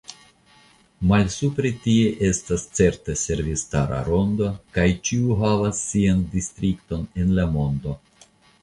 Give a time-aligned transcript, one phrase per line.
[1.11, 8.01] Malsupre tie estas certa servistara rondo, kaj ĉiu havas sian distrikton en la mondo.